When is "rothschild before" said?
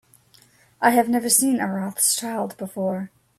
1.71-3.11